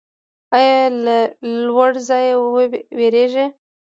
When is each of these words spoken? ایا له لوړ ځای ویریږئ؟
ایا 0.55 0.79
له 1.05 1.17
لوړ 1.65 1.91
ځای 2.07 2.27
ویریږئ؟ 2.97 3.47